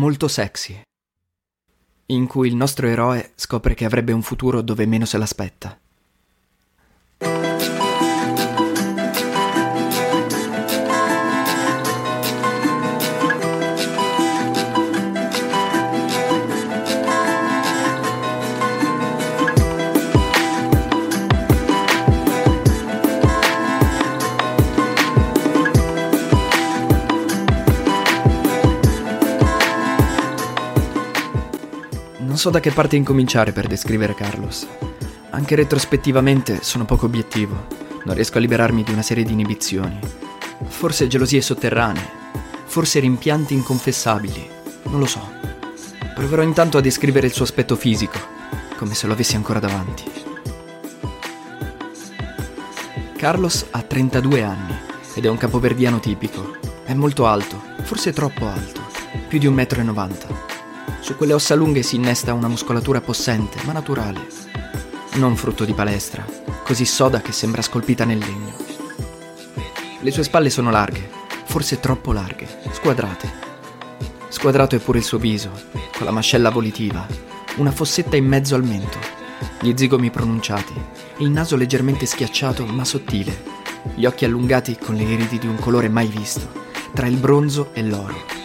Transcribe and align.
molto 0.00 0.28
sexy, 0.28 0.80
in 2.06 2.26
cui 2.26 2.48
il 2.48 2.56
nostro 2.56 2.86
eroe 2.86 3.32
scopre 3.34 3.74
che 3.74 3.84
avrebbe 3.84 4.12
un 4.12 4.22
futuro 4.22 4.62
dove 4.62 4.86
meno 4.86 5.04
se 5.04 5.18
l'aspetta. 5.18 5.78
Non 32.30 32.38
so 32.38 32.50
da 32.50 32.60
che 32.60 32.70
parte 32.70 32.94
incominciare 32.94 33.50
per 33.50 33.66
descrivere 33.66 34.14
Carlos. 34.14 34.64
Anche 35.30 35.56
retrospettivamente 35.56 36.62
sono 36.62 36.84
poco 36.84 37.06
obiettivo. 37.06 37.66
Non 38.04 38.14
riesco 38.14 38.38
a 38.38 38.40
liberarmi 38.40 38.84
di 38.84 38.92
una 38.92 39.02
serie 39.02 39.24
di 39.24 39.32
inibizioni. 39.32 39.98
Forse 40.68 41.08
gelosie 41.08 41.40
sotterranee. 41.40 42.08
Forse 42.66 43.00
rimpianti 43.00 43.54
inconfessabili. 43.54 44.48
Non 44.84 45.00
lo 45.00 45.06
so. 45.06 45.28
Proverò 46.14 46.42
intanto 46.42 46.78
a 46.78 46.80
descrivere 46.80 47.26
il 47.26 47.32
suo 47.32 47.42
aspetto 47.42 47.74
fisico, 47.74 48.20
come 48.76 48.94
se 48.94 49.08
lo 49.08 49.14
avessi 49.14 49.34
ancora 49.34 49.58
davanti. 49.58 50.04
Carlos 53.16 53.66
ha 53.70 53.82
32 53.82 54.42
anni 54.44 54.78
ed 55.14 55.24
è 55.24 55.28
un 55.28 55.36
capoverdiano 55.36 55.98
tipico. 55.98 56.58
È 56.84 56.94
molto 56.94 57.26
alto, 57.26 57.60
forse 57.82 58.12
troppo 58.12 58.46
alto, 58.46 58.82
più 59.26 59.40
di 59.40 59.48
1,90 59.48 59.84
m. 59.84 60.49
Su 61.00 61.16
quelle 61.16 61.32
ossa 61.32 61.54
lunghe 61.54 61.82
si 61.82 61.96
innesta 61.96 62.34
una 62.34 62.48
muscolatura 62.48 63.00
possente, 63.00 63.58
ma 63.64 63.72
naturale. 63.72 64.26
Non 65.14 65.36
frutto 65.36 65.64
di 65.64 65.72
palestra, 65.72 66.24
così 66.64 66.84
soda 66.84 67.20
che 67.20 67.32
sembra 67.32 67.62
scolpita 67.62 68.04
nel 68.04 68.18
legno. 68.18 68.54
Le 70.00 70.10
sue 70.10 70.22
spalle 70.22 70.50
sono 70.50 70.70
larghe, 70.70 71.08
forse 71.44 71.80
troppo 71.80 72.12
larghe, 72.12 72.46
squadrate. 72.72 73.28
Squadrato 74.28 74.76
è 74.76 74.78
pure 74.78 74.98
il 74.98 75.04
suo 75.04 75.18
viso, 75.18 75.50
con 75.96 76.06
la 76.06 76.12
mascella 76.12 76.50
volitiva, 76.50 77.06
una 77.56 77.72
fossetta 77.72 78.16
in 78.16 78.26
mezzo 78.26 78.54
al 78.54 78.64
mento, 78.64 78.98
gli 79.60 79.72
zigomi 79.76 80.10
pronunciati, 80.10 80.72
il 81.18 81.30
naso 81.30 81.56
leggermente 81.56 82.06
schiacciato 82.06 82.64
ma 82.66 82.84
sottile, 82.84 83.42
gli 83.94 84.04
occhi 84.06 84.24
allungati 84.24 84.78
con 84.78 84.94
le 84.94 85.02
iridi 85.02 85.38
di 85.38 85.46
un 85.46 85.56
colore 85.56 85.88
mai 85.88 86.06
visto, 86.06 86.48
tra 86.94 87.06
il 87.06 87.16
bronzo 87.16 87.70
e 87.72 87.82
l'oro. 87.82 88.39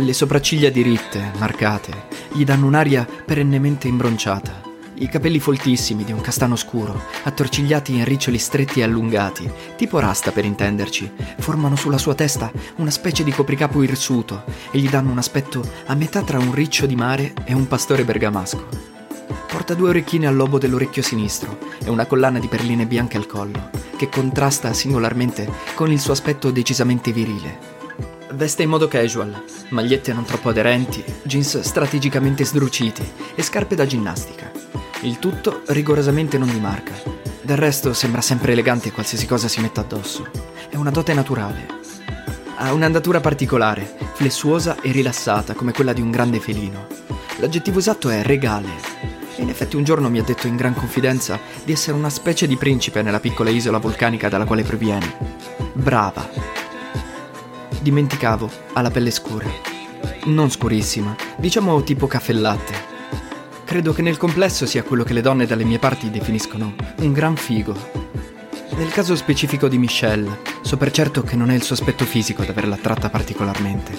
Le 0.00 0.12
sopracciglia 0.12 0.70
diritte, 0.70 1.32
marcate, 1.38 2.06
gli 2.32 2.44
danno 2.44 2.66
un'aria 2.66 3.04
perennemente 3.24 3.88
imbronciata. 3.88 4.62
I 4.94 5.08
capelli 5.08 5.40
foltissimi 5.40 6.04
di 6.04 6.12
un 6.12 6.20
castano 6.20 6.54
scuro, 6.54 7.02
attorcigliati 7.24 7.96
in 7.96 8.04
riccioli 8.04 8.38
stretti 8.38 8.78
e 8.78 8.84
allungati, 8.84 9.50
tipo 9.76 9.98
rasta 9.98 10.30
per 10.30 10.44
intenderci, 10.44 11.10
formano 11.38 11.74
sulla 11.74 11.98
sua 11.98 12.14
testa 12.14 12.52
una 12.76 12.90
specie 12.90 13.24
di 13.24 13.32
copricapo 13.32 13.82
irsuto 13.82 14.44
e 14.70 14.78
gli 14.78 14.88
danno 14.88 15.10
un 15.10 15.18
aspetto 15.18 15.68
a 15.86 15.94
metà 15.96 16.22
tra 16.22 16.38
un 16.38 16.54
riccio 16.54 16.86
di 16.86 16.94
mare 16.94 17.34
e 17.44 17.52
un 17.52 17.66
pastore 17.66 18.04
bergamasco. 18.04 18.68
Porta 19.50 19.74
due 19.74 19.88
orecchine 19.88 20.28
al 20.28 20.36
lobo 20.36 20.58
dell'orecchio 20.58 21.02
sinistro 21.02 21.58
e 21.84 21.90
una 21.90 22.06
collana 22.06 22.38
di 22.38 22.46
perline 22.46 22.86
bianche 22.86 23.16
al 23.16 23.26
collo, 23.26 23.70
che 23.96 24.08
contrasta 24.08 24.72
singolarmente 24.72 25.50
con 25.74 25.90
il 25.90 25.98
suo 25.98 26.12
aspetto 26.12 26.52
decisamente 26.52 27.10
virile. 27.10 27.77
Veste 28.30 28.62
in 28.62 28.68
modo 28.68 28.88
casual, 28.88 29.42
magliette 29.70 30.12
non 30.12 30.24
troppo 30.24 30.50
aderenti, 30.50 31.02
jeans 31.22 31.60
strategicamente 31.60 32.44
sdruciti 32.44 33.02
e 33.34 33.42
scarpe 33.42 33.74
da 33.74 33.86
ginnastica. 33.86 34.50
Il 35.00 35.18
tutto 35.18 35.62
rigorosamente 35.68 36.36
non 36.36 36.50
di 36.50 36.60
marca. 36.60 36.92
Del 37.40 37.56
resto 37.56 37.94
sembra 37.94 38.20
sempre 38.20 38.52
elegante 38.52 38.92
qualsiasi 38.92 39.26
cosa 39.26 39.48
si 39.48 39.60
metta 39.60 39.80
addosso. 39.80 40.28
È 40.68 40.76
una 40.76 40.90
dote 40.90 41.14
naturale. 41.14 41.66
Ha 42.56 42.72
un'andatura 42.72 43.20
particolare, 43.20 43.96
flessuosa 44.12 44.76
e 44.82 44.92
rilassata 44.92 45.54
come 45.54 45.72
quella 45.72 45.94
di 45.94 46.02
un 46.02 46.10
grande 46.10 46.38
felino. 46.38 46.86
L'aggettivo 47.38 47.78
esatto 47.78 48.10
è 48.10 48.22
regale. 48.22 48.68
E 49.36 49.42
in 49.42 49.48
effetti 49.48 49.76
un 49.76 49.84
giorno 49.84 50.10
mi 50.10 50.18
ha 50.18 50.24
detto 50.24 50.46
in 50.46 50.56
gran 50.56 50.74
confidenza 50.74 51.38
di 51.64 51.72
essere 51.72 51.96
una 51.96 52.10
specie 52.10 52.46
di 52.46 52.56
principe 52.56 53.00
nella 53.00 53.20
piccola 53.20 53.48
isola 53.48 53.78
vulcanica 53.78 54.28
dalla 54.28 54.44
quale 54.44 54.64
proviene. 54.64 55.16
Brava, 55.72 56.28
Dimenticavo, 57.88 58.50
ha 58.74 58.82
la 58.82 58.90
pelle 58.90 59.10
scura. 59.10 59.46
Non 60.24 60.50
scurissima, 60.50 61.16
diciamo 61.38 61.82
tipo 61.82 62.06
caffè 62.06 62.34
latte. 62.34 62.74
Credo 63.64 63.94
che 63.94 64.02
nel 64.02 64.18
complesso 64.18 64.66
sia 64.66 64.82
quello 64.82 65.04
che 65.04 65.14
le 65.14 65.22
donne 65.22 65.46
dalle 65.46 65.64
mie 65.64 65.78
parti 65.78 66.10
definiscono 66.10 66.74
un 66.98 67.12
gran 67.14 67.34
figo. 67.34 67.74
Nel 68.76 68.90
caso 68.90 69.16
specifico 69.16 69.68
di 69.68 69.78
Michelle, 69.78 70.40
so 70.60 70.76
per 70.76 70.90
certo 70.90 71.22
che 71.22 71.34
non 71.34 71.50
è 71.50 71.54
il 71.54 71.62
suo 71.62 71.76
aspetto 71.76 72.04
fisico 72.04 72.42
ad 72.42 72.50
averla 72.50 72.74
attratta 72.74 73.08
particolarmente, 73.08 73.96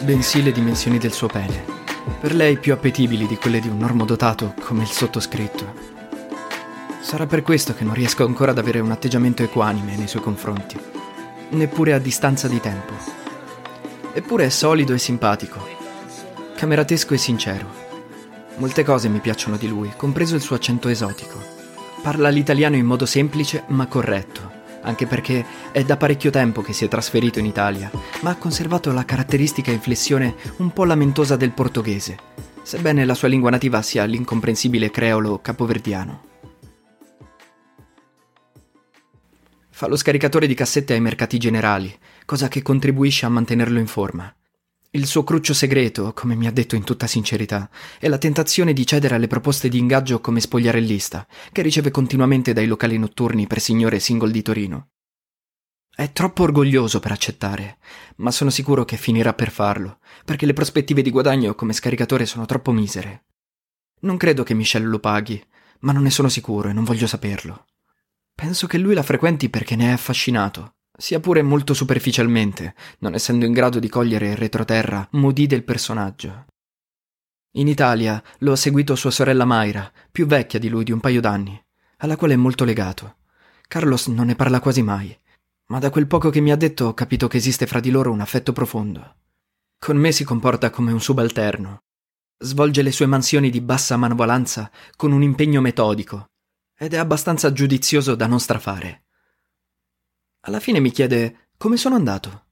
bensì 0.00 0.42
le 0.42 0.52
dimensioni 0.52 0.96
del 0.96 1.12
suo 1.12 1.26
pene, 1.26 1.62
per 2.18 2.34
lei 2.34 2.56
più 2.56 2.72
appetibili 2.72 3.26
di 3.26 3.36
quelle 3.36 3.60
di 3.60 3.68
un 3.68 3.76
normodotato 3.76 4.54
come 4.64 4.84
il 4.84 4.90
sottoscritto. 4.90 5.74
Sarà 7.02 7.26
per 7.26 7.42
questo 7.42 7.74
che 7.74 7.84
non 7.84 7.92
riesco 7.92 8.24
ancora 8.24 8.52
ad 8.52 8.58
avere 8.58 8.80
un 8.80 8.90
atteggiamento 8.90 9.42
equanime 9.42 9.96
nei 9.96 10.08
suoi 10.08 10.22
confronti 10.22 11.00
neppure 11.52 11.92
a 11.92 11.98
distanza 11.98 12.48
di 12.48 12.60
tempo. 12.60 12.92
Eppure 14.12 14.46
è 14.46 14.48
solido 14.48 14.92
e 14.92 14.98
simpatico, 14.98 15.66
cameratesco 16.56 17.14
e 17.14 17.18
sincero. 17.18 17.80
Molte 18.56 18.84
cose 18.84 19.08
mi 19.08 19.20
piacciono 19.20 19.56
di 19.56 19.68
lui, 19.68 19.90
compreso 19.96 20.34
il 20.34 20.42
suo 20.42 20.56
accento 20.56 20.88
esotico. 20.88 21.40
Parla 22.02 22.28
l'italiano 22.28 22.76
in 22.76 22.84
modo 22.84 23.06
semplice 23.06 23.64
ma 23.68 23.86
corretto, 23.86 24.50
anche 24.82 25.06
perché 25.06 25.44
è 25.72 25.82
da 25.84 25.96
parecchio 25.96 26.30
tempo 26.30 26.60
che 26.60 26.72
si 26.72 26.84
è 26.84 26.88
trasferito 26.88 27.38
in 27.38 27.46
Italia, 27.46 27.90
ma 28.20 28.30
ha 28.30 28.36
conservato 28.36 28.92
la 28.92 29.04
caratteristica 29.04 29.70
inflessione 29.70 30.34
un 30.58 30.70
po' 30.72 30.84
lamentosa 30.84 31.36
del 31.36 31.52
portoghese, 31.52 32.16
sebbene 32.62 33.04
la 33.04 33.14
sua 33.14 33.28
lingua 33.28 33.50
nativa 33.50 33.80
sia 33.82 34.04
l'incomprensibile 34.04 34.90
creolo 34.90 35.38
capoverdiano. 35.40 36.31
Fa 39.82 39.88
lo 39.88 39.96
scaricatore 39.96 40.46
di 40.46 40.54
cassette 40.54 40.92
ai 40.92 41.00
mercati 41.00 41.38
generali, 41.38 41.92
cosa 42.24 42.46
che 42.46 42.62
contribuisce 42.62 43.26
a 43.26 43.28
mantenerlo 43.28 43.80
in 43.80 43.88
forma. 43.88 44.32
Il 44.90 45.06
suo 45.06 45.24
cruccio 45.24 45.54
segreto, 45.54 46.12
come 46.12 46.36
mi 46.36 46.46
ha 46.46 46.52
detto 46.52 46.76
in 46.76 46.84
tutta 46.84 47.08
sincerità, 47.08 47.68
è 47.98 48.06
la 48.06 48.16
tentazione 48.16 48.74
di 48.74 48.86
cedere 48.86 49.16
alle 49.16 49.26
proposte 49.26 49.68
di 49.68 49.78
ingaggio 49.78 50.20
come 50.20 50.38
spogliarellista, 50.38 51.26
che 51.50 51.62
riceve 51.62 51.90
continuamente 51.90 52.52
dai 52.52 52.68
locali 52.68 52.96
notturni 52.96 53.48
per 53.48 53.58
signore 53.58 53.98
single 53.98 54.30
di 54.30 54.42
Torino. 54.42 54.90
È 55.92 56.12
troppo 56.12 56.44
orgoglioso 56.44 57.00
per 57.00 57.10
accettare, 57.10 57.78
ma 58.18 58.30
sono 58.30 58.50
sicuro 58.50 58.84
che 58.84 58.96
finirà 58.96 59.34
per 59.34 59.50
farlo, 59.50 59.98
perché 60.24 60.46
le 60.46 60.52
prospettive 60.52 61.02
di 61.02 61.10
guadagno 61.10 61.56
come 61.56 61.72
scaricatore 61.72 62.24
sono 62.24 62.46
troppo 62.46 62.70
misere. 62.70 63.24
Non 64.02 64.16
credo 64.16 64.44
che 64.44 64.54
Michelle 64.54 64.86
lo 64.86 65.00
paghi, 65.00 65.44
ma 65.80 65.90
non 65.90 66.04
ne 66.04 66.10
sono 66.10 66.28
sicuro 66.28 66.68
e 66.68 66.72
non 66.72 66.84
voglio 66.84 67.08
saperlo. 67.08 67.64
Penso 68.42 68.66
che 68.66 68.76
lui 68.76 68.92
la 68.94 69.04
frequenti 69.04 69.48
perché 69.48 69.76
ne 69.76 69.90
è 69.90 69.92
affascinato, 69.92 70.74
sia 70.98 71.20
pure 71.20 71.42
molto 71.42 71.74
superficialmente, 71.74 72.74
non 72.98 73.14
essendo 73.14 73.44
in 73.44 73.52
grado 73.52 73.78
di 73.78 73.88
cogliere 73.88 74.30
il 74.30 74.36
retroterra 74.36 75.06
modi 75.12 75.46
del 75.46 75.62
personaggio. 75.62 76.46
In 77.58 77.68
Italia 77.68 78.20
lo 78.38 78.50
ha 78.50 78.56
seguito 78.56 78.96
sua 78.96 79.12
sorella 79.12 79.44
Mayra, 79.44 79.88
più 80.10 80.26
vecchia 80.26 80.58
di 80.58 80.68
lui 80.68 80.82
di 80.82 80.90
un 80.90 80.98
paio 80.98 81.20
d'anni, 81.20 81.56
alla 81.98 82.16
quale 82.16 82.34
è 82.34 82.36
molto 82.36 82.64
legato. 82.64 83.18
Carlos 83.68 84.08
non 84.08 84.26
ne 84.26 84.34
parla 84.34 84.58
quasi 84.58 84.82
mai, 84.82 85.16
ma 85.66 85.78
da 85.78 85.90
quel 85.90 86.08
poco 86.08 86.28
che 86.28 86.40
mi 86.40 86.50
ha 86.50 86.56
detto 86.56 86.86
ho 86.86 86.94
capito 86.94 87.28
che 87.28 87.36
esiste 87.36 87.68
fra 87.68 87.78
di 87.78 87.90
loro 87.90 88.10
un 88.10 88.20
affetto 88.22 88.52
profondo. 88.52 89.18
Con 89.78 89.96
me 89.96 90.10
si 90.10 90.24
comporta 90.24 90.70
come 90.70 90.90
un 90.90 91.00
subalterno. 91.00 91.82
Svolge 92.38 92.82
le 92.82 92.90
sue 92.90 93.06
mansioni 93.06 93.50
di 93.50 93.60
bassa 93.60 93.96
manovalanza 93.96 94.68
con 94.96 95.12
un 95.12 95.22
impegno 95.22 95.60
metodico, 95.60 96.31
ed 96.82 96.94
è 96.94 96.96
abbastanza 96.96 97.52
giudizioso 97.52 98.16
da 98.16 98.26
non 98.26 98.40
strafare. 98.40 99.04
Alla 100.40 100.58
fine 100.58 100.80
mi 100.80 100.90
chiede 100.90 101.50
come 101.56 101.76
sono 101.76 101.94
andato. 101.94 102.46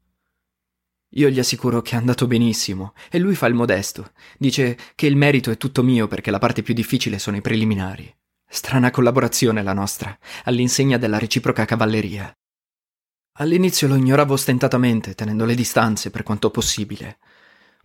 Io 1.14 1.28
gli 1.30 1.40
assicuro 1.40 1.82
che 1.82 1.96
è 1.96 1.98
andato 1.98 2.28
benissimo 2.28 2.94
e 3.10 3.18
lui 3.18 3.34
fa 3.34 3.48
il 3.48 3.54
modesto. 3.54 4.12
Dice 4.38 4.78
che 4.94 5.06
il 5.06 5.16
merito 5.16 5.50
è 5.50 5.56
tutto 5.56 5.82
mio 5.82 6.06
perché 6.06 6.30
la 6.30 6.38
parte 6.38 6.62
più 6.62 6.74
difficile 6.74 7.18
sono 7.18 7.38
i 7.38 7.40
preliminari. 7.40 8.08
Strana 8.48 8.92
collaborazione 8.92 9.64
la 9.64 9.72
nostra, 9.72 10.16
all'insegna 10.44 10.96
della 10.96 11.18
reciproca 11.18 11.64
cavalleria. 11.64 12.32
All'inizio 13.38 13.88
lo 13.88 13.96
ignoravo 13.96 14.34
ostentatamente, 14.34 15.16
tenendo 15.16 15.44
le 15.44 15.56
distanze 15.56 16.10
per 16.10 16.22
quanto 16.22 16.52
possibile. 16.52 17.18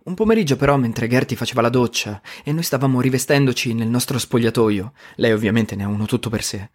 Un 0.06 0.14
pomeriggio 0.14 0.56
però, 0.56 0.76
mentre 0.76 1.08
Gertie 1.08 1.36
faceva 1.36 1.62
la 1.62 1.68
doccia 1.68 2.20
e 2.44 2.52
noi 2.52 2.62
stavamo 2.62 3.00
rivestendoci 3.00 3.74
nel 3.74 3.88
nostro 3.88 4.18
spogliatoio, 4.18 4.92
lei 5.16 5.32
ovviamente 5.32 5.74
ne 5.74 5.82
ha 5.82 5.88
uno 5.88 6.06
tutto 6.06 6.30
per 6.30 6.44
sé, 6.44 6.70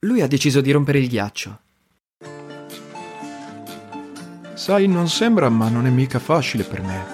lui 0.00 0.22
ha 0.22 0.26
deciso 0.26 0.62
di 0.62 0.70
rompere 0.70 0.98
il 0.98 1.08
ghiaccio. 1.08 1.60
Sai, 4.54 4.86
non 4.86 5.08
sembra, 5.08 5.50
ma 5.50 5.68
non 5.68 5.86
è 5.86 5.90
mica 5.90 6.18
facile 6.18 6.64
per 6.64 6.80
me. 6.80 7.04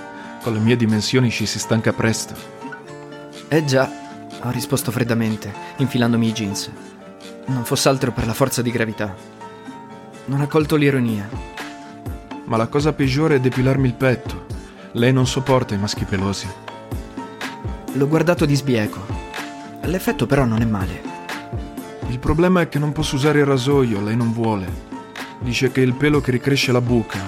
Con 0.41 0.53
le 0.53 0.61
mie 0.61 0.77
dimensioni 0.77 1.31
ci 1.31 1.47
si 1.47 1.59
stanca 1.59 1.93
presto. 1.93 2.35
Eh 3.49 3.65
già, 3.65 3.91
ho 4.41 4.51
risposto 4.51 4.93
freddamente, 4.93 5.53
infilandomi 5.79 6.29
i 6.29 6.33
jeans. 6.33 6.71
Non 7.47 7.65
fosse 7.65 7.89
altro 7.89 8.13
per 8.13 8.25
la 8.25 8.35
forza 8.35 8.63
di 8.63 8.71
gravità. 8.71 9.17
Non 10.27 10.41
ha 10.41 10.47
colto 10.47 10.77
l'ironia. 10.77 11.29
Ma 12.45 12.57
la 12.57 12.69
cosa 12.69 12.93
peggiore 12.93 13.37
è 13.37 13.41
depilarmi 13.41 13.89
il 13.89 13.95
petto. 13.95 14.46
Lei 14.97 15.13
non 15.13 15.27
sopporta 15.27 15.75
i 15.75 15.79
maschi 15.79 16.07
pelosi. 16.07 16.49
L'ho 17.93 18.09
guardato 18.09 18.47
di 18.47 18.57
sbieco. 18.57 19.05
L'effetto 19.83 20.25
però 20.25 20.47
non 20.47 20.63
è 20.63 20.65
male. 20.65 21.03
Il 22.09 22.19
problema 22.19 22.63
è 22.63 22.69
che 22.71 22.79
non 22.79 22.93
posso 22.93 23.17
usare 23.17 23.41
il 23.41 23.45
rasoio, 23.45 24.01
lei 24.01 24.17
non 24.17 24.33
vuole. 24.33 24.67
Dice 25.41 25.71
che 25.71 25.83
è 25.83 25.85
il 25.85 25.93
pelo 25.93 26.23
che 26.23 26.31
ricresce 26.31 26.73
la 26.73 26.81
buca. 26.81 27.19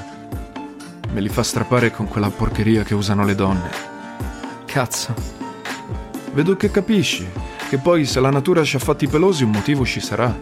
Me 1.13 1.21
li 1.21 1.29
fa 1.29 1.43
strappare 1.43 1.91
con 1.91 2.09
quella 2.09 2.31
porcheria 2.31 2.85
che 2.85 2.95
usano 2.95 3.23
le 3.27 3.35
donne. 3.35 3.69
Cazzo. 4.65 5.13
Vedo 6.33 6.57
che 6.57 6.71
capisci, 6.71 7.29
che 7.69 7.77
poi 7.77 8.07
se 8.07 8.19
la 8.21 8.31
natura 8.31 8.65
ci 8.65 8.77
ha 8.77 8.79
fatti 8.79 9.07
pelosi 9.09 9.45
un 9.45 9.51
motivo 9.51 9.85
ci 9.85 10.01
sarà. 10.01 10.35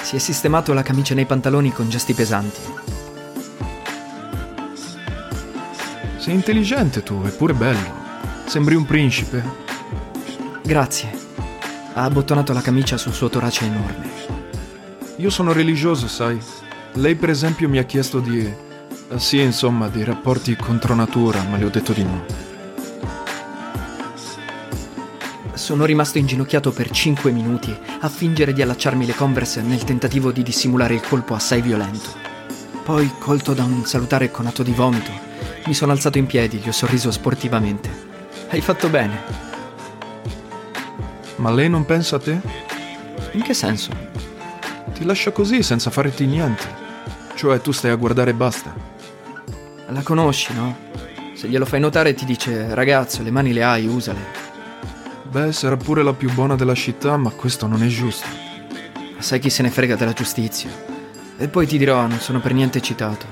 Si 0.00 0.16
è 0.16 0.18
sistemato 0.18 0.72
la 0.72 0.82
camicia 0.82 1.14
nei 1.14 1.26
pantaloni 1.26 1.72
con 1.72 1.90
gesti 1.90 2.14
pesanti. 2.14 2.85
Sei 6.26 6.34
intelligente 6.34 7.04
tu, 7.04 7.22
eppure 7.24 7.52
bello. 7.52 7.94
Sembri 8.46 8.74
un 8.74 8.84
principe. 8.84 9.44
Grazie. 10.64 11.08
Ha 11.92 12.02
abbottonato 12.02 12.52
la 12.52 12.60
camicia 12.60 12.96
sul 12.96 13.12
suo 13.12 13.28
torace 13.28 13.64
enorme. 13.66 14.10
Io 15.18 15.30
sono 15.30 15.52
religioso, 15.52 16.08
sai. 16.08 16.36
Lei 16.94 17.14
per 17.14 17.30
esempio 17.30 17.68
mi 17.68 17.78
ha 17.78 17.84
chiesto 17.84 18.18
di... 18.18 18.40
eh, 18.40 19.18
Sì, 19.20 19.40
insomma, 19.40 19.86
dei 19.86 20.02
rapporti 20.02 20.56
contro 20.56 20.96
natura, 20.96 21.44
ma 21.44 21.58
le 21.58 21.64
ho 21.66 21.70
detto 21.70 21.92
di 21.92 22.02
no. 22.02 22.24
Sono 25.54 25.84
rimasto 25.84 26.18
inginocchiato 26.18 26.72
per 26.72 26.90
5 26.90 27.30
minuti 27.30 27.72
a 28.00 28.08
fingere 28.08 28.52
di 28.52 28.62
allacciarmi 28.62 29.06
le 29.06 29.14
Converse 29.14 29.62
nel 29.62 29.84
tentativo 29.84 30.32
di 30.32 30.42
dissimulare 30.42 30.94
il 30.94 31.06
colpo 31.06 31.36
assai 31.36 31.62
violento. 31.62 32.10
Poi, 32.82 33.12
colto 33.20 33.54
da 33.54 33.62
un 33.62 33.84
salutare 33.84 34.32
con 34.32 34.46
atto 34.46 34.64
di 34.64 34.72
vomito, 34.72 35.26
mi 35.66 35.74
sono 35.74 35.92
alzato 35.92 36.18
in 36.18 36.26
piedi 36.26 36.56
e 36.56 36.60
gli 36.60 36.68
ho 36.68 36.72
sorriso 36.72 37.10
sportivamente. 37.10 37.90
Hai 38.48 38.60
fatto 38.60 38.88
bene. 38.88 39.20
Ma 41.36 41.50
lei 41.50 41.68
non 41.68 41.84
pensa 41.84 42.16
a 42.16 42.20
te? 42.20 42.40
In 43.32 43.42
che 43.42 43.52
senso? 43.52 43.90
Ti 44.94 45.04
lascia 45.04 45.32
così 45.32 45.62
senza 45.62 45.90
farti 45.90 46.24
niente. 46.24 46.84
Cioè 47.34 47.60
tu 47.60 47.72
stai 47.72 47.90
a 47.90 47.96
guardare 47.96 48.30
e 48.30 48.34
basta. 48.34 48.74
La 49.88 50.02
conosci, 50.02 50.54
no? 50.54 50.76
Se 51.34 51.48
glielo 51.48 51.66
fai 51.66 51.80
notare 51.80 52.14
ti 52.14 52.24
dice, 52.24 52.74
ragazzo, 52.74 53.22
le 53.22 53.30
mani 53.30 53.52
le 53.52 53.62
hai, 53.62 53.86
usale. 53.86 54.44
Beh, 55.28 55.52
sarà 55.52 55.76
pure 55.76 56.02
la 56.02 56.14
più 56.14 56.32
buona 56.32 56.54
della 56.54 56.74
città, 56.74 57.16
ma 57.16 57.30
questo 57.30 57.66
non 57.66 57.82
è 57.82 57.88
giusto. 57.88 58.26
Sai 59.18 59.40
chi 59.40 59.50
se 59.50 59.62
ne 59.62 59.70
frega 59.70 59.96
della 59.96 60.12
giustizia. 60.12 60.70
E 61.36 61.48
poi 61.48 61.66
ti 61.66 61.76
dirò, 61.76 62.06
non 62.06 62.20
sono 62.20 62.40
per 62.40 62.54
niente 62.54 62.78
eccitato. 62.78 63.26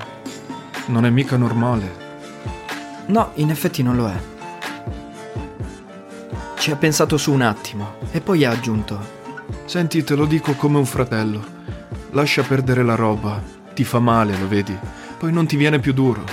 Non 0.87 1.05
è 1.05 1.09
mica 1.09 1.37
normale. 1.37 2.04
No, 3.07 3.31
in 3.35 3.49
effetti 3.49 3.83
non 3.83 3.95
lo 3.95 4.07
è. 4.07 4.21
Ci 6.57 6.71
ha 6.71 6.75
pensato 6.75 7.17
su 7.17 7.31
un 7.31 7.41
attimo 7.41 7.95
e 8.11 8.21
poi 8.21 8.43
ha 8.43 8.51
aggiunto, 8.51 9.15
Senti, 9.65 10.03
te 10.03 10.15
lo 10.15 10.25
dico 10.25 10.53
come 10.53 10.77
un 10.77 10.85
fratello. 10.85 11.43
Lascia 12.11 12.43
perdere 12.43 12.83
la 12.83 12.95
roba. 12.95 13.41
Ti 13.73 13.83
fa 13.83 13.99
male, 13.99 14.37
lo 14.37 14.47
vedi. 14.47 14.77
Poi 15.17 15.31
non 15.31 15.47
ti 15.47 15.55
viene 15.55 15.79
più 15.79 15.91
duro. 15.91 16.23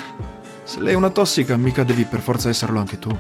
Se 0.65 0.81
lei 0.81 0.93
è 0.93 0.97
una 0.97 1.11
tossica, 1.11 1.57
mica 1.57 1.83
devi 1.83 2.05
per 2.05 2.21
forza 2.21 2.51
esserlo 2.51 2.79
anche 2.79 2.99
tu. 2.99 3.11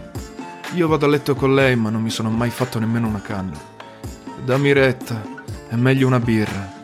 Io 0.74 0.86
vado 0.86 1.06
a 1.06 1.08
letto 1.08 1.34
con 1.34 1.54
lei, 1.54 1.76
ma 1.76 1.90
non 1.90 2.02
mi 2.02 2.10
sono 2.10 2.30
mai 2.30 2.50
fatto 2.50 2.78
nemmeno 2.78 3.08
una 3.08 3.20
canna. 3.20 3.58
Dammi 4.44 4.72
retta, 4.72 5.22
è 5.68 5.76
meglio 5.76 6.06
una 6.06 6.20
birra. 6.20 6.80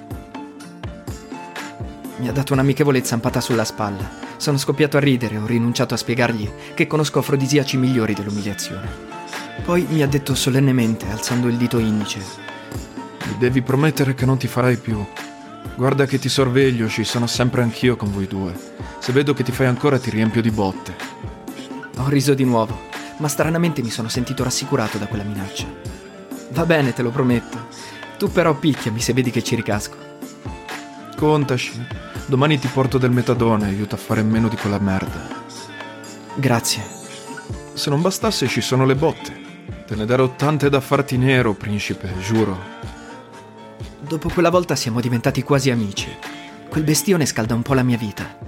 Mi 2.16 2.28
ha 2.28 2.32
dato 2.32 2.54
un'amichevole 2.54 3.04
zampata 3.04 3.40
sulla 3.40 3.64
spalla. 3.64 4.26
Sono 4.38 4.56
scoppiato 4.56 4.96
a 4.96 5.00
ridere 5.00 5.34
e 5.34 5.38
ho 5.38 5.46
rinunciato 5.46 5.94
a 5.94 5.96
spiegargli 5.96 6.48
che 6.74 6.86
conosco 6.86 7.18
afrodisiaci 7.18 7.76
migliori 7.76 8.14
dell'umiliazione. 8.14 8.88
Poi 9.64 9.84
mi 9.90 10.00
ha 10.00 10.06
detto 10.06 10.36
solennemente, 10.36 11.10
alzando 11.10 11.48
il 11.48 11.56
dito 11.56 11.78
indice, 11.78 12.20
Mi 13.26 13.36
devi 13.36 13.62
promettere 13.62 14.14
che 14.14 14.24
non 14.24 14.38
ti 14.38 14.46
farai 14.46 14.76
più. 14.76 15.04
Guarda 15.74 16.06
che 16.06 16.20
ti 16.20 16.28
sorveglio, 16.28 16.88
ci 16.88 17.02
sono 17.02 17.26
sempre 17.26 17.62
anch'io 17.62 17.96
con 17.96 18.12
voi 18.12 18.28
due. 18.28 18.54
Se 19.00 19.12
vedo 19.12 19.34
che 19.34 19.42
ti 19.42 19.52
fai 19.52 19.66
ancora 19.66 19.98
ti 19.98 20.08
riempio 20.08 20.40
di 20.40 20.52
botte. 20.52 20.94
Ho 21.96 22.08
riso 22.08 22.32
di 22.32 22.44
nuovo, 22.44 22.86
ma 23.16 23.26
stranamente 23.26 23.82
mi 23.82 23.90
sono 23.90 24.08
sentito 24.08 24.44
rassicurato 24.44 24.98
da 24.98 25.06
quella 25.06 25.24
minaccia. 25.24 25.66
Va 26.50 26.64
bene, 26.64 26.92
te 26.92 27.02
lo 27.02 27.10
prometto. 27.10 27.66
Tu 28.18 28.30
però 28.30 28.54
picchiami 28.54 29.00
se 29.00 29.12
vedi 29.12 29.32
che 29.32 29.42
ci 29.42 29.56
ricasco. 29.56 29.96
Contaci. 31.16 32.07
Domani 32.28 32.58
ti 32.58 32.68
porto 32.68 32.98
del 32.98 33.10
metadone, 33.10 33.68
aiuta 33.68 33.94
a 33.94 33.98
fare 33.98 34.22
meno 34.22 34.48
di 34.48 34.56
quella 34.56 34.78
merda. 34.78 35.26
Grazie. 36.34 36.84
Se 37.72 37.88
non 37.88 38.02
bastasse 38.02 38.46
ci 38.48 38.60
sono 38.60 38.84
le 38.84 38.94
botte. 38.94 39.46
Te 39.86 39.96
ne 39.96 40.04
darò 40.04 40.36
tante 40.36 40.68
da 40.68 40.82
farti 40.82 41.16
nero, 41.16 41.54
principe, 41.54 42.12
giuro. 42.20 42.58
Dopo 44.00 44.28
quella 44.28 44.50
volta 44.50 44.76
siamo 44.76 45.00
diventati 45.00 45.42
quasi 45.42 45.70
amici. 45.70 46.14
Quel 46.68 46.84
bestione 46.84 47.24
scalda 47.24 47.54
un 47.54 47.62
po' 47.62 47.72
la 47.72 47.82
mia 47.82 47.96
vita. 47.96 48.38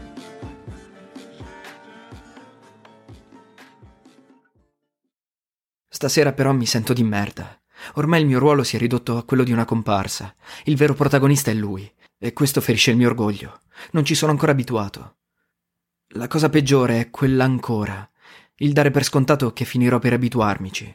Stasera 5.89 6.33
però 6.33 6.53
mi 6.53 6.67
sento 6.67 6.93
di 6.93 7.03
merda. 7.03 7.59
Ormai 7.95 8.21
il 8.21 8.27
mio 8.27 8.39
ruolo 8.39 8.63
si 8.63 8.77
è 8.77 8.79
ridotto 8.79 9.17
a 9.17 9.25
quello 9.25 9.43
di 9.43 9.53
una 9.53 9.65
comparsa. 9.65 10.35
Il 10.65 10.77
vero 10.77 10.93
protagonista 10.93 11.51
è 11.51 11.55
lui, 11.55 11.91
e 12.23 12.35
questo 12.35 12.61
ferisce 12.61 12.91
il 12.91 12.99
mio 12.99 13.09
orgoglio. 13.09 13.63
Non 13.93 14.05
ci 14.05 14.15
sono 14.15 14.31
ancora 14.31 14.53
abituato. 14.53 15.17
La 16.15 16.29
cosa 16.29 16.51
peggiore 16.51 17.01
è 17.01 17.11
quella 17.11 17.45
ancora, 17.45 18.09
il 18.57 18.73
dare 18.75 18.91
per 18.91 19.05
scontato 19.05 19.55
che 19.55 19.65
finirò 19.65 19.99
per 19.99 20.13
abituarmici. 20.13 20.95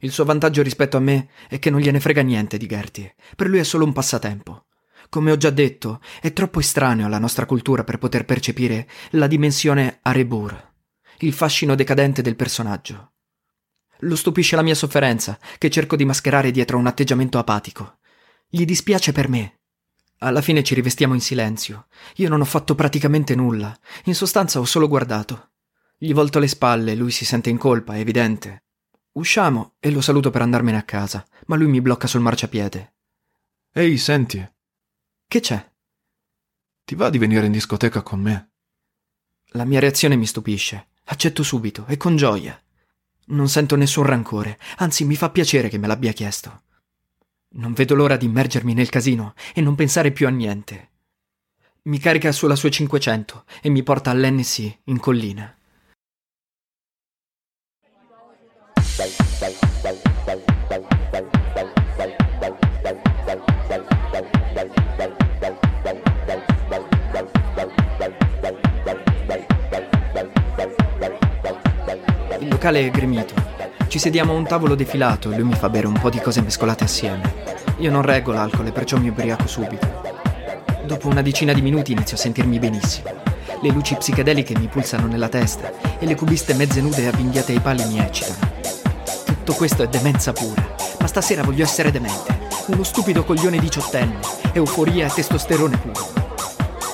Il 0.00 0.10
suo 0.10 0.24
vantaggio 0.24 0.62
rispetto 0.62 0.96
a 0.96 1.00
me 1.00 1.28
è 1.48 1.58
che 1.60 1.70
non 1.70 1.80
gliene 1.80 2.00
frega 2.00 2.22
niente 2.22 2.56
di 2.56 2.66
Gertie. 2.66 3.14
Per 3.36 3.48
lui 3.48 3.58
è 3.58 3.62
solo 3.62 3.84
un 3.84 3.92
passatempo. 3.92 4.66
Come 5.08 5.30
ho 5.30 5.36
già 5.36 5.50
detto, 5.50 6.00
è 6.20 6.32
troppo 6.32 6.58
estraneo 6.58 7.06
alla 7.06 7.18
nostra 7.18 7.46
cultura 7.46 7.84
per 7.84 7.98
poter 7.98 8.24
percepire 8.24 8.88
la 9.10 9.26
dimensione 9.26 9.98
Arebur, 10.02 10.72
il 11.18 11.32
fascino 11.32 11.74
decadente 11.74 12.22
del 12.22 12.36
personaggio. 12.36 13.12
Lo 14.00 14.16
stupisce 14.16 14.56
la 14.56 14.62
mia 14.62 14.74
sofferenza, 14.74 15.38
che 15.58 15.70
cerco 15.70 15.94
di 15.94 16.06
mascherare 16.06 16.50
dietro 16.50 16.78
un 16.78 16.86
atteggiamento 16.86 17.38
apatico. 17.38 17.98
Gli 18.48 18.64
dispiace 18.64 19.12
per 19.12 19.28
me. 19.28 19.59
Alla 20.22 20.42
fine 20.42 20.62
ci 20.62 20.74
rivestiamo 20.74 21.14
in 21.14 21.20
silenzio. 21.20 21.86
Io 22.16 22.28
non 22.28 22.40
ho 22.40 22.44
fatto 22.44 22.74
praticamente 22.74 23.34
nulla. 23.34 23.76
In 24.04 24.14
sostanza 24.14 24.58
ho 24.60 24.64
solo 24.64 24.86
guardato. 24.86 25.52
Gli 25.96 26.12
volto 26.12 26.38
le 26.38 26.48
spalle, 26.48 26.94
lui 26.94 27.10
si 27.10 27.24
sente 27.24 27.48
in 27.48 27.56
colpa, 27.58 27.94
è 27.94 28.00
evidente. 28.00 28.64
Usciamo 29.12 29.74
e 29.80 29.90
lo 29.90 30.00
saluto 30.00 30.30
per 30.30 30.42
andarmene 30.42 30.76
a 30.76 30.82
casa, 30.82 31.26
ma 31.46 31.56
lui 31.56 31.68
mi 31.68 31.80
blocca 31.80 32.06
sul 32.06 32.20
marciapiede. 32.20 32.94
Ehi, 33.72 33.96
senti, 33.98 34.46
Che 35.26 35.40
c'è? 35.40 35.68
ti 36.84 36.94
va 36.96 37.08
di 37.08 37.18
venire 37.18 37.46
in 37.46 37.52
discoteca 37.52 38.02
con 38.02 38.20
me? 38.20 38.50
La 39.52 39.64
mia 39.64 39.80
reazione 39.80 40.16
mi 40.16 40.26
stupisce. 40.26 40.88
Accetto 41.04 41.42
subito 41.42 41.86
e 41.86 41.96
con 41.96 42.16
gioia. 42.16 42.60
Non 43.26 43.48
sento 43.48 43.74
nessun 43.76 44.04
rancore, 44.04 44.58
anzi 44.76 45.04
mi 45.04 45.16
fa 45.16 45.30
piacere 45.30 45.68
che 45.68 45.78
me 45.78 45.86
l'abbia 45.86 46.12
chiesto. 46.12 46.62
Non 47.52 47.72
vedo 47.72 47.96
l'ora 47.96 48.16
di 48.16 48.26
immergermi 48.26 48.74
nel 48.74 48.88
casino 48.88 49.34
e 49.52 49.60
non 49.60 49.74
pensare 49.74 50.12
più 50.12 50.28
a 50.28 50.30
niente. 50.30 50.88
Mi 51.82 51.98
carica 51.98 52.30
sulla 52.30 52.54
sua 52.54 52.68
500 52.68 53.44
e 53.60 53.70
mi 53.70 53.82
porta 53.82 54.10
all'NC 54.10 54.78
in 54.84 55.00
collina. 55.00 55.52
Il 72.38 72.48
locale 72.48 72.86
è 72.86 72.90
gremito. 72.90 73.49
Ci 73.90 73.98
sediamo 73.98 74.32
a 74.32 74.36
un 74.36 74.46
tavolo 74.46 74.76
defilato 74.76 75.32
e 75.32 75.34
lui 75.34 75.48
mi 75.48 75.56
fa 75.56 75.68
bere 75.68 75.88
un 75.88 75.98
po' 75.98 76.10
di 76.10 76.20
cose 76.20 76.40
mescolate 76.42 76.84
assieme. 76.84 77.34
Io 77.78 77.90
non 77.90 78.02
reggo 78.02 78.30
l'alcol 78.30 78.68
e 78.68 78.70
perciò 78.70 78.96
mi 78.98 79.08
ubriaco 79.08 79.48
subito. 79.48 79.84
Dopo 80.84 81.08
una 81.08 81.22
decina 81.22 81.52
di 81.52 81.60
minuti 81.60 81.90
inizio 81.90 82.16
a 82.16 82.20
sentirmi 82.20 82.60
benissimo. 82.60 83.10
Le 83.60 83.68
luci 83.70 83.96
psichedeliche 83.96 84.56
mi 84.56 84.68
pulsano 84.68 85.08
nella 85.08 85.28
testa 85.28 85.72
e 85.98 86.06
le 86.06 86.14
cubiste 86.14 86.54
mezze 86.54 86.80
nude 86.80 87.08
avvinghiate 87.08 87.50
ai 87.50 87.58
pali 87.58 87.84
mi 87.86 87.98
eccitano. 87.98 88.38
Tutto 89.24 89.54
questo 89.54 89.82
è 89.82 89.88
demenza 89.88 90.32
pura, 90.32 90.64
ma 91.00 91.06
stasera 91.08 91.42
voglio 91.42 91.64
essere 91.64 91.90
demente. 91.90 92.38
Uno 92.66 92.84
stupido 92.84 93.24
coglione 93.24 93.58
diciottenne, 93.58 94.20
euforia 94.52 95.08
e 95.08 95.10
testosterone 95.12 95.78
puro. 95.78 96.12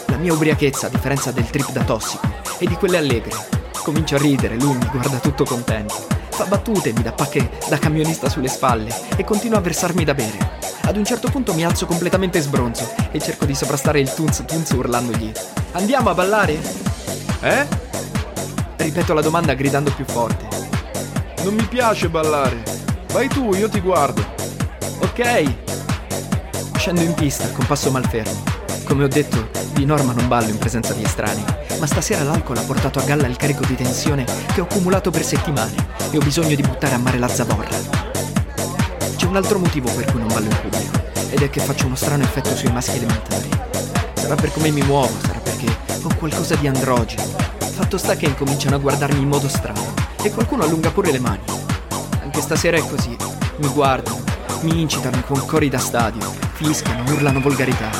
La 0.06 0.16
mia 0.16 0.32
ubriachezza, 0.32 0.86
a 0.86 0.90
differenza 0.90 1.30
del 1.30 1.50
trip 1.50 1.72
da 1.72 1.84
tossico, 1.84 2.26
è 2.56 2.64
di 2.64 2.74
quelle 2.76 2.96
allegre. 2.96 3.36
Comincio 3.82 4.14
a 4.14 4.18
ridere, 4.18 4.56
lui 4.56 4.74
mi 4.74 4.88
guarda 4.90 5.18
tutto 5.18 5.44
contento. 5.44 6.15
Fa 6.36 6.44
battute, 6.44 6.92
mi 6.92 7.00
dà 7.00 7.12
pacche 7.12 7.50
da 7.66 7.78
camionista 7.78 8.28
sulle 8.28 8.48
spalle 8.48 8.94
e 9.16 9.24
continua 9.24 9.56
a 9.56 9.62
versarmi 9.62 10.04
da 10.04 10.12
bere. 10.12 10.36
Ad 10.82 10.98
un 10.98 11.04
certo 11.06 11.30
punto 11.30 11.54
mi 11.54 11.64
alzo 11.64 11.86
completamente 11.86 12.42
sbronzo 12.42 12.92
e 13.10 13.18
cerco 13.20 13.46
di 13.46 13.54
sovrastare 13.54 14.00
il 14.00 14.12
tunz 14.12 14.44
tunz 14.44 14.68
urlandogli. 14.72 15.32
Andiamo 15.72 16.10
a 16.10 16.14
ballare? 16.14 16.60
Eh? 17.40 17.66
Ripeto 18.76 19.14
la 19.14 19.22
domanda 19.22 19.54
gridando 19.54 19.90
più 19.94 20.04
forte. 20.04 20.46
Non 21.42 21.54
mi 21.54 21.64
piace 21.64 22.10
ballare. 22.10 22.62
Vai 23.12 23.28
tu, 23.28 23.54
io 23.54 23.70
ti 23.70 23.80
guardo. 23.80 24.22
Ok. 24.98 25.54
Scendo 26.76 27.00
in 27.00 27.14
pista 27.14 27.48
con 27.52 27.64
passo 27.64 27.90
malfermo. 27.90 28.42
Come 28.84 29.04
ho 29.04 29.08
detto, 29.08 29.48
di 29.72 29.86
norma 29.86 30.12
non 30.12 30.28
ballo 30.28 30.50
in 30.50 30.58
presenza 30.58 30.92
di 30.92 31.02
estranei, 31.02 31.44
ma 31.78 31.86
stasera 31.86 32.22
l'alcol 32.22 32.56
ha 32.58 32.62
portato 32.62 32.98
a 32.98 33.02
galla 33.02 33.26
il 33.26 33.36
carico 33.36 33.64
di 33.64 33.74
tensione 33.74 34.24
che 34.52 34.60
ho 34.60 34.64
accumulato 34.64 35.10
per 35.10 35.24
settimane 35.24 35.74
e 36.10 36.16
ho 36.16 36.20
bisogno 36.20 36.54
di 36.54 36.62
buttare 36.62 36.94
a 36.94 36.98
mare 36.98 37.18
la 37.18 37.28
zavorra. 37.28 37.76
C'è 39.16 39.26
un 39.26 39.36
altro 39.36 39.58
motivo 39.58 39.90
per 39.92 40.04
cui 40.10 40.20
non 40.20 40.28
ballo 40.28 40.48
in 40.48 40.58
pubblico, 40.60 41.00
ed 41.30 41.42
è 41.42 41.50
che 41.50 41.60
faccio 41.60 41.86
uno 41.86 41.96
strano 41.96 42.22
effetto 42.22 42.54
sui 42.54 42.70
maschi 42.70 42.96
elementari. 42.96 43.48
Sarà 44.14 44.34
per 44.34 44.52
come 44.52 44.70
mi 44.70 44.82
muovo, 44.82 45.12
sarà 45.20 45.38
perché 45.38 45.66
ho 46.02 46.14
qualcosa 46.16 46.54
di 46.54 46.66
androgeno. 46.66 47.22
Fatto 47.58 47.98
sta 47.98 48.16
che 48.16 48.26
incominciano 48.26 48.76
a 48.76 48.78
guardarmi 48.78 49.20
in 49.20 49.28
modo 49.28 49.48
strano, 49.48 49.94
e 50.22 50.30
qualcuno 50.30 50.62
allunga 50.62 50.90
pure 50.90 51.12
le 51.12 51.20
mani. 51.20 51.42
Anche 52.22 52.40
stasera 52.40 52.76
è 52.76 52.86
così. 52.86 53.16
Mi 53.58 53.68
guardano, 53.68 54.22
mi 54.62 54.80
incitano 54.80 55.22
con 55.22 55.44
cori 55.46 55.68
da 55.68 55.78
stadio, 55.78 56.32
fischiano, 56.54 57.10
urlano 57.12 57.40
volgarità. 57.40 57.90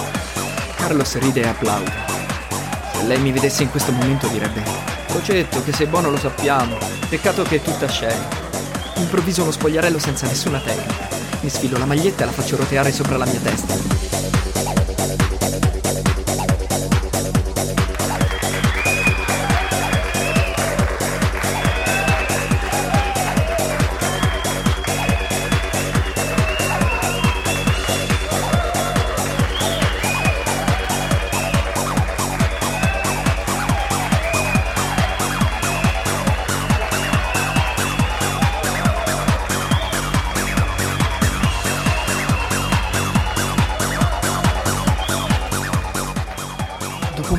Carlos 0.77 1.19
ride 1.19 1.43
e 1.43 1.49
applaude. 1.49 2.06
Lei 3.05 3.21
mi 3.21 3.33
vedesse 3.33 3.63
in 3.63 3.71
questo 3.71 3.93
momento 3.93 4.27
direbbe: 4.29 4.63
Cocetto, 5.09 5.63
che 5.63 5.73
sei 5.73 5.87
buono 5.87 6.11
lo 6.11 6.19
sappiamo, 6.19 6.77
peccato 7.09 7.43
che 7.43 7.57
è 7.57 7.63
tutta 7.63 7.89
scena. 7.89 8.29
Improvviso 8.97 9.43
uno 9.43 9.51
spogliarello 9.51 9.99
senza 9.99 10.27
nessuna 10.27 10.59
tecnica. 10.59 11.09
Mi 11.41 11.49
sfilo 11.49 11.79
la 11.79 11.85
maglietta 11.85 12.23
e 12.23 12.27
la 12.27 12.33
faccio 12.33 12.57
roteare 12.57 12.91
sopra 12.93 13.17
la 13.17 13.27
mia 13.27 13.41
testa. 13.41 13.75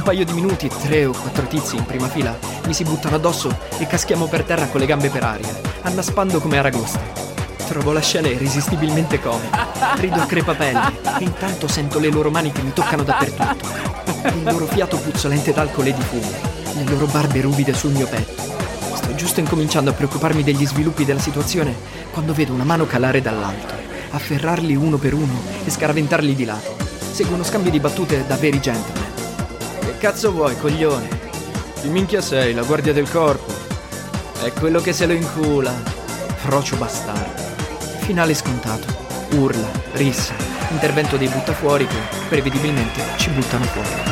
Paio 0.08 0.24
di 0.24 0.32
minuti, 0.32 0.70
tre 0.70 1.04
o 1.04 1.12
quattro 1.12 1.46
tizi 1.48 1.76
in 1.76 1.84
prima 1.84 2.08
fila 2.08 2.34
mi 2.66 2.74
si 2.74 2.86
buttano 2.86 3.18
addosso 3.18 3.54
e 3.78 3.88
caschiamo 3.88 4.28
per 4.28 4.44
terra 4.44 4.68
con 4.68 4.80
le 4.80 4.86
gambe 4.86 5.10
per 5.10 5.22
aria, 5.22 5.54
annaspando 5.82 6.40
come 6.40 6.58
aragoste. 6.58 6.98
Trovo 7.68 7.92
la 7.92 8.00
scena 8.00 8.30
irresistibilmente 8.30 9.20
comica. 9.20 9.68
Rido 9.96 10.22
a 10.22 10.26
crepapelle 10.26 11.02
e 11.20 11.24
intanto 11.26 11.68
sento 11.68 12.00
le 12.00 12.10
loro 12.10 12.32
mani 12.32 12.54
che 12.54 12.62
mi 12.62 12.72
toccano 12.72 13.04
dappertutto. 13.04 13.68
Il 14.34 14.44
loro 14.44 14.66
fiato 14.68 14.98
puzzolente 14.98 15.52
d'alcol 15.52 15.88
e 15.88 15.94
di 15.94 16.02
fumo. 16.02 16.32
Le 16.72 16.90
loro 16.90 17.08
barbe 17.08 17.42
ruvide 17.42 17.74
sul 17.74 17.92
mio 17.92 18.08
petto. 18.08 18.44
Sto 18.96 19.14
giusto 19.14 19.42
incominciando 19.42 19.90
a 19.90 19.94
preoccuparmi 19.94 20.42
degli 20.42 20.66
sviluppi 20.66 21.04
della 21.04 21.20
situazione 21.20 21.76
quando 22.12 22.32
vedo 22.32 22.54
una 22.54 22.64
mano 22.64 22.86
calare 22.86 23.22
dall'alto, 23.22 23.74
afferrarli 24.12 24.74
uno 24.74 24.96
per 24.96 25.14
uno 25.14 25.38
e 25.66 25.70
scaraventarli 25.70 26.34
di 26.34 26.46
lato. 26.46 26.78
Segue 27.12 27.34
uno 27.34 27.44
scambio 27.44 27.72
di 27.72 27.80
battute 27.82 28.26
da 28.26 28.38
veri 28.38 28.62
gentleman 28.62 29.07
cazzo 29.98 30.32
vuoi, 30.32 30.56
coglione? 30.58 31.08
Chi 31.82 31.88
minchia 31.90 32.22
sei, 32.22 32.54
la 32.54 32.64
guardia 32.64 32.94
del 32.94 33.10
corpo? 33.10 33.52
È 34.44 34.52
quello 34.54 34.80
che 34.80 34.94
se 34.94 35.08
lo 35.08 35.14
incula. 35.14 35.72
Frocio 35.72 36.76
bastardo. 36.76 37.42
Finale 38.00 38.34
scontato. 38.34 39.06
Urla, 39.32 39.68
rissa, 39.94 40.34
intervento 40.70 41.18
dei 41.18 41.28
buttafuori 41.28 41.88
che, 41.88 41.98
prevedibilmente, 42.30 43.02
ci 43.18 43.30
buttano 43.32 43.66
fuori. 43.66 44.07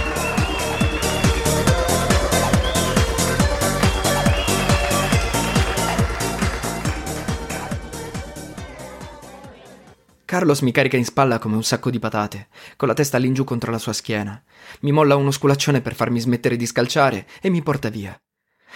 Carlos 10.36 10.60
mi 10.60 10.74
carica 10.74 10.98
in 10.98 11.06
spalla 11.06 11.40
come 11.40 11.56
un 11.56 11.64
sacco 11.64 11.90
di 11.90 11.98
patate, 11.98 12.50
con 12.76 12.90
la 12.90 12.94
testa 12.94 13.16
all'ingiù 13.16 13.46
contro 13.46 13.72
la 13.72 13.78
sua 13.78 13.94
schiena. 13.94 14.44
Mi 14.82 14.92
molla 14.92 15.16
uno 15.16 15.32
sculaccione 15.32 15.80
per 15.80 15.96
farmi 15.96 16.20
smettere 16.20 16.58
di 16.58 16.66
scalciare 16.66 17.26
e 17.40 17.50
mi 17.50 17.62
porta 17.62 17.88
via. 17.88 18.22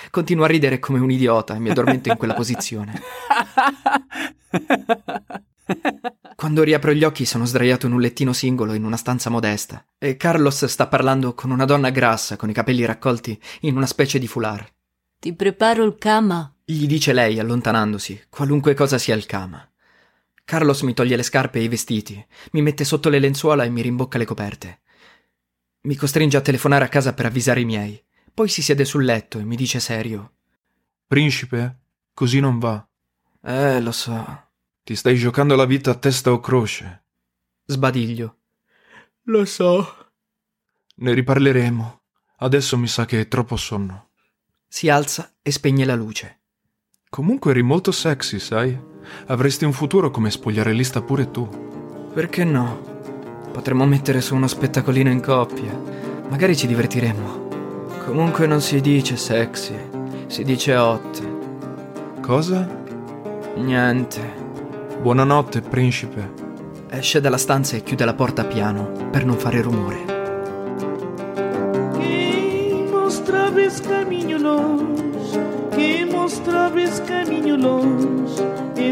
Continuo 0.09 0.45
a 0.45 0.47
ridere 0.47 0.79
come 0.79 0.99
un 0.99 1.11
idiota 1.11 1.55
e 1.55 1.59
mi 1.59 1.69
addormento 1.69 2.07
in 2.07 2.15
quella 2.15 2.33
posizione. 2.33 3.01
Quando 6.33 6.63
riapro 6.63 6.93
gli 6.93 7.03
occhi 7.03 7.25
sono 7.25 7.43
sdraiato 7.43 7.87
in 7.87 7.91
un 7.91 7.99
lettino 7.99 8.31
singolo 8.31 8.71
in 8.71 8.85
una 8.85 8.95
stanza 8.95 9.29
modesta 9.29 9.83
e 9.97 10.15
Carlos 10.15 10.63
sta 10.63 10.87
parlando 10.87 11.33
con 11.33 11.51
una 11.51 11.65
donna 11.65 11.89
grassa 11.89 12.37
con 12.37 12.49
i 12.49 12.53
capelli 12.53 12.85
raccolti 12.85 13.37
in 13.61 13.75
una 13.75 13.85
specie 13.85 14.17
di 14.17 14.27
foulard. 14.27 14.65
Ti 15.19 15.33
preparo 15.33 15.83
il 15.83 15.97
cama, 15.97 16.55
gli 16.63 16.87
dice 16.87 17.11
lei 17.11 17.37
allontanandosi, 17.37 18.27
qualunque 18.29 18.73
cosa 18.75 18.97
sia 18.97 19.13
il 19.13 19.25
cama. 19.25 19.69
Carlos 20.49 20.81
mi 20.81 20.95
toglie 20.95 21.15
le 21.15 21.21
scarpe 21.21 21.59
e 21.59 21.61
i 21.61 21.67
vestiti, 21.67 22.25
mi 22.53 22.63
mette 22.63 22.83
sotto 22.83 23.09
le 23.09 23.19
lenzuola 23.19 23.65
e 23.65 23.69
mi 23.69 23.83
rimbocca 23.83 24.17
le 24.17 24.25
coperte. 24.25 24.79
Mi 25.81 25.93
costringe 25.93 26.37
a 26.37 26.41
telefonare 26.41 26.83
a 26.83 26.87
casa 26.87 27.13
per 27.13 27.27
avvisare 27.27 27.59
i 27.59 27.65
miei. 27.65 28.03
Poi 28.33 28.49
si 28.49 28.63
siede 28.63 28.83
sul 28.83 29.05
letto 29.05 29.37
e 29.37 29.43
mi 29.43 29.55
dice 29.55 29.79
serio. 29.79 30.37
Principe, 31.05 31.81
così 32.15 32.39
non 32.39 32.57
va. 32.57 32.83
Eh, 33.43 33.79
lo 33.79 33.91
so. 33.91 34.47
Ti 34.81 34.95
stai 34.95 35.17
giocando 35.17 35.55
la 35.55 35.65
vita 35.65 35.91
a 35.91 35.95
testa 35.95 36.31
o 36.31 36.39
croce. 36.39 37.03
Sbadiglio. 37.65 38.37
Lo 39.25 39.45
so. 39.45 40.11
Ne 40.95 41.13
riparleremo. 41.13 42.01
Adesso 42.37 42.75
mi 42.75 42.87
sa 42.87 43.05
che 43.05 43.19
è 43.21 43.27
troppo 43.27 43.55
sonno. 43.55 44.13
Si 44.67 44.89
alza 44.89 45.31
e 45.43 45.51
spegne 45.51 45.85
la 45.85 45.93
luce. 45.93 46.39
Comunque 47.07 47.51
eri 47.51 47.61
molto 47.61 47.91
sexy, 47.91 48.39
sai? 48.39 48.88
Avresti 49.27 49.65
un 49.65 49.73
futuro 49.73 50.11
come 50.11 50.31
spogliarellista 50.31 51.01
pure 51.01 51.31
tu. 51.31 51.47
Perché 52.13 52.43
no? 52.43 52.79
Potremmo 53.51 53.85
mettere 53.85 54.21
su 54.21 54.35
uno 54.35 54.47
spettacolino 54.47 55.09
in 55.09 55.21
coppia. 55.21 55.77
Magari 56.29 56.55
ci 56.55 56.67
divertiremmo. 56.67 57.47
Comunque 58.05 58.47
non 58.47 58.61
si 58.61 58.81
dice 58.81 59.17
sexy, 59.17 59.75
si 60.27 60.43
dice 60.43 60.75
hot. 60.75 61.27
Cosa? 62.21 62.67
Niente. 63.55 64.21
Buonanotte, 65.01 65.61
principe. 65.61 66.31
Esce 66.89 67.21
dalla 67.21 67.37
stanza 67.37 67.75
e 67.75 67.83
chiude 67.83 68.05
la 68.05 68.13
porta 68.13 68.43
piano 68.45 68.91
per 69.11 69.25
non 69.25 69.37
fare 69.37 69.61
rumore. 69.61 70.05
Quem 71.93 72.89
mostrava 72.89 73.61
caminho 73.87 75.08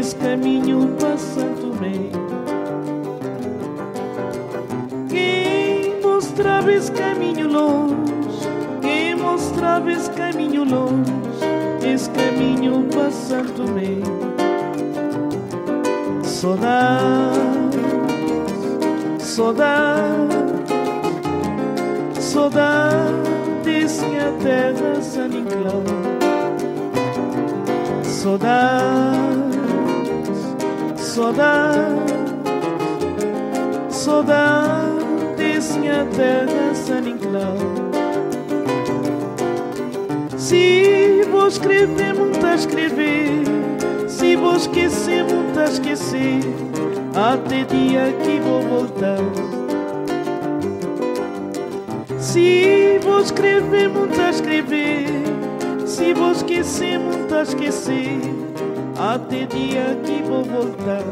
esse 0.08 0.16
caminho 0.16 0.96
passando 0.98 1.78
bem. 1.78 2.10
Quem 5.10 6.00
mostrava 6.00 6.72
esse 6.72 6.90
caminho 6.92 7.46
longe, 7.46 8.48
quem 8.80 9.14
mostrava 9.14 9.92
esse 9.92 10.10
caminho 10.12 10.64
longe, 10.64 11.12
esse 11.86 12.08
caminho 12.08 12.86
passando 12.90 13.70
bem. 13.74 14.00
Saudade, 16.22 17.78
saudade, 19.18 20.34
saudade, 22.18 23.12
minha 24.06 24.32
terra 24.40 25.02
San 25.02 25.28
Saudade 28.04 29.27
saudade, 31.18 32.12
saudade, 33.90 35.04
minha 35.80 36.06
terra 36.14 36.72
San 36.74 37.08
Inclau. 37.08 37.56
Se 40.36 41.24
vou 41.28 41.48
escrever, 41.48 42.14
muito 42.14 42.46
a 42.46 42.54
escrever, 42.54 43.42
se 44.06 44.36
vou 44.36 44.54
esquecer, 44.54 45.24
muito 45.24 45.58
a 45.58 45.64
esquecer, 45.64 46.38
até 47.16 47.64
dia 47.64 48.14
que 48.22 48.38
vou 48.38 48.62
voltar. 48.62 49.18
Se 52.16 53.00
vou 53.02 53.20
escrever, 53.20 53.88
muito 53.88 54.20
a 54.20 54.30
escrever. 54.30 55.08
Se 55.84 56.14
vou 56.14 56.30
esquecer, 56.30 56.96
muito 57.00 57.34
a 57.34 57.42
esquecer. 57.42 58.20
Até 58.98 59.46
dia 59.46 59.96
que 60.04 60.22
vou 60.22 60.42
voltar. 60.42 61.04